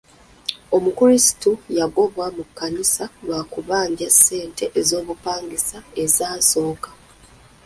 [0.75, 6.89] Omukulisitu yagobwa mu kkanisa lwa kubanja ssente z'obupangisa ezasooka.